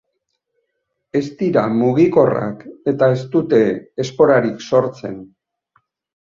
Ez 1.19 1.27
dira 1.41 1.65
mugikorrak 1.81 2.65
eta 2.93 3.11
ez 3.19 3.21
dute 3.37 3.63
esporarik 4.07 4.67
sortzen. 4.73 5.25